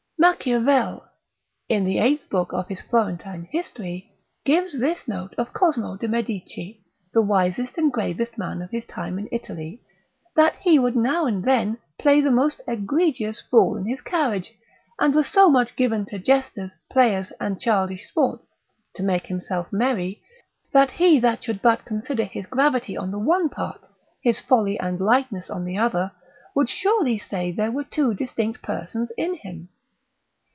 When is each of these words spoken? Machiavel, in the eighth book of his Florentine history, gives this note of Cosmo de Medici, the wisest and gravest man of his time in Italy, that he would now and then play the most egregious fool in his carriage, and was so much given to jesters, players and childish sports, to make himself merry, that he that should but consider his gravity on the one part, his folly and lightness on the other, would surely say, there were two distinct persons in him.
Machiavel, 0.23 1.03
in 1.67 1.83
the 1.83 1.97
eighth 1.97 2.29
book 2.29 2.53
of 2.53 2.67
his 2.67 2.79
Florentine 2.79 3.45
history, 3.51 4.11
gives 4.45 4.77
this 4.77 5.07
note 5.07 5.33
of 5.35 5.51
Cosmo 5.51 5.97
de 5.97 6.07
Medici, 6.07 6.85
the 7.11 7.23
wisest 7.23 7.75
and 7.79 7.91
gravest 7.91 8.37
man 8.37 8.61
of 8.61 8.69
his 8.69 8.85
time 8.85 9.17
in 9.17 9.27
Italy, 9.31 9.81
that 10.35 10.55
he 10.57 10.77
would 10.77 10.95
now 10.95 11.25
and 11.25 11.43
then 11.43 11.79
play 11.97 12.21
the 12.21 12.29
most 12.29 12.61
egregious 12.67 13.41
fool 13.41 13.75
in 13.75 13.87
his 13.87 14.01
carriage, 14.01 14.53
and 14.99 15.15
was 15.15 15.25
so 15.27 15.49
much 15.49 15.75
given 15.75 16.05
to 16.05 16.19
jesters, 16.19 16.73
players 16.91 17.31
and 17.39 17.59
childish 17.59 18.07
sports, 18.07 18.43
to 18.93 19.01
make 19.01 19.25
himself 19.25 19.73
merry, 19.73 20.21
that 20.71 20.91
he 20.91 21.19
that 21.19 21.43
should 21.43 21.63
but 21.63 21.83
consider 21.83 22.25
his 22.25 22.45
gravity 22.45 22.95
on 22.95 23.09
the 23.09 23.17
one 23.17 23.49
part, 23.49 23.81
his 24.21 24.39
folly 24.39 24.79
and 24.79 24.99
lightness 24.99 25.49
on 25.49 25.65
the 25.65 25.79
other, 25.79 26.11
would 26.53 26.69
surely 26.69 27.17
say, 27.17 27.51
there 27.51 27.71
were 27.71 27.83
two 27.83 28.13
distinct 28.13 28.61
persons 28.61 29.11
in 29.17 29.33
him. 29.33 29.67